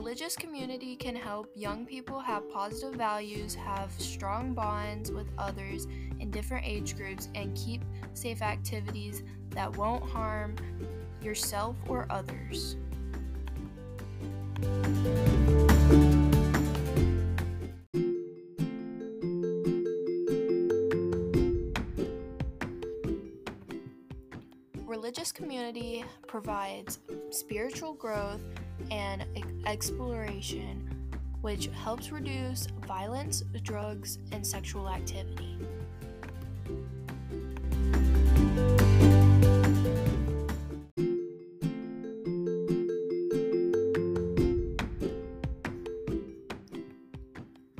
religious 0.00 0.34
community 0.34 0.96
can 0.96 1.14
help 1.14 1.52
young 1.54 1.84
people 1.84 2.18
have 2.18 2.50
positive 2.50 2.94
values, 2.94 3.54
have 3.54 3.92
strong 3.98 4.54
bonds 4.54 5.12
with 5.12 5.26
others 5.36 5.86
in 6.20 6.30
different 6.30 6.64
age 6.66 6.96
groups, 6.96 7.28
and 7.34 7.54
keep 7.54 7.84
safe 8.14 8.40
activities 8.40 9.22
that 9.50 9.76
won't 9.76 10.02
harm 10.02 10.56
yourself 11.20 11.76
or 11.86 12.06
others. 12.08 12.76
Religious 24.86 25.30
community 25.30 26.02
provides 26.26 27.00
spiritual 27.30 27.92
growth 27.92 28.40
and 28.90 29.24
exploration, 29.66 30.88
which 31.40 31.68
helps 31.68 32.10
reduce 32.10 32.66
violence, 32.86 33.42
drugs, 33.62 34.18
and 34.32 34.46
sexual 34.46 34.88
activity. 34.88 35.58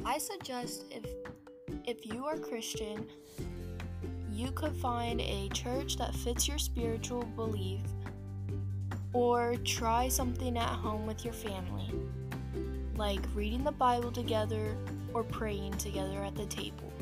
I 0.04 0.18
suggest 0.18 0.86
if 0.90 1.04
if 1.86 2.06
you 2.06 2.24
are 2.26 2.36
Christian, 2.36 3.06
you 4.32 4.50
could 4.52 4.74
find 4.76 5.20
a 5.20 5.48
church 5.48 5.96
that 5.96 6.14
fits 6.14 6.46
your 6.46 6.58
spiritual 6.58 7.24
belief 7.36 7.80
or 9.12 9.56
try 9.64 10.08
something 10.08 10.56
at 10.56 10.68
home 10.68 11.06
with 11.06 11.24
your 11.24 11.34
family, 11.34 11.92
like 12.96 13.20
reading 13.34 13.64
the 13.64 13.72
Bible 13.72 14.12
together 14.12 14.76
or 15.12 15.24
praying 15.24 15.72
together 15.74 16.22
at 16.22 16.34
the 16.36 16.46
table. 16.46 16.92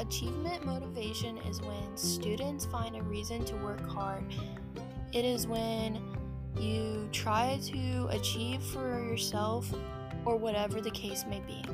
Achievement 0.00 0.64
motivation 0.64 0.87
is 1.10 1.62
when 1.62 1.96
students 1.96 2.66
find 2.66 2.94
a 2.94 3.02
reason 3.02 3.42
to 3.46 3.56
work 3.56 3.80
hard. 3.88 4.24
It 5.14 5.24
is 5.24 5.46
when 5.46 6.02
you 6.58 7.08
try 7.12 7.58
to 7.64 8.08
achieve 8.10 8.62
for 8.62 9.02
yourself 9.02 9.72
or 10.26 10.36
whatever 10.36 10.82
the 10.82 10.90
case 10.90 11.24
may 11.26 11.40
be. 11.46 11.64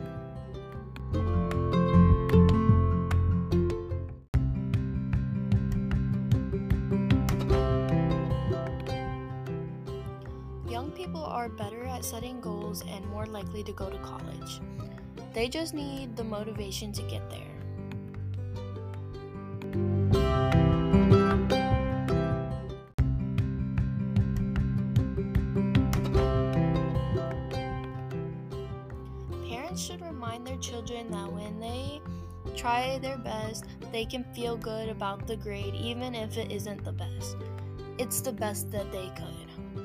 Young 10.70 10.92
people 10.92 11.24
are 11.24 11.48
better 11.48 11.84
at 11.86 12.04
setting 12.04 12.40
goals 12.40 12.84
and 12.88 13.04
more 13.06 13.26
likely 13.26 13.64
to 13.64 13.72
go 13.72 13.90
to 13.90 13.98
college. 13.98 14.60
They 15.32 15.48
just 15.48 15.74
need 15.74 16.16
the 16.16 16.22
motivation 16.22 16.92
to 16.92 17.02
get 17.02 17.28
there. 17.30 17.53
Parents 29.48 29.82
should 29.82 30.00
remind 30.00 30.46
their 30.46 30.58
children 30.58 31.10
that 31.10 31.32
when 31.32 31.58
they 31.58 32.00
try 32.54 33.00
their 33.00 33.18
best, 33.18 33.64
they 33.90 34.04
can 34.04 34.22
feel 34.32 34.56
good 34.56 34.88
about 34.88 35.26
the 35.26 35.34
grade 35.36 35.74
even 35.74 36.14
if 36.14 36.38
it 36.38 36.52
isn't 36.52 36.84
the 36.84 36.92
best. 36.92 37.36
It's 37.98 38.20
the 38.20 38.32
best 38.32 38.70
that 38.70 38.92
they 38.92 39.10
could. 39.16 39.83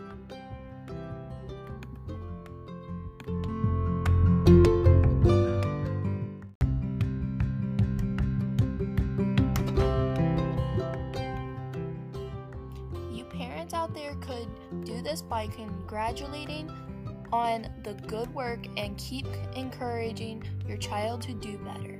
Out 13.89 13.95
there 13.95 14.15
could 14.15 14.47
do 14.85 15.01
this 15.01 15.21
by 15.21 15.47
congratulating 15.47 16.71
on 17.31 17.67
the 17.83 17.93
good 18.07 18.33
work 18.33 18.59
and 18.77 18.97
keep 18.97 19.25
encouraging 19.55 20.43
your 20.67 20.77
child 20.77 21.21
to 21.21 21.33
do 21.33 21.57
better. 21.59 21.99